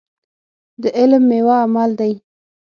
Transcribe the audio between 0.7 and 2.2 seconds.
د علم ميوه عمل دی.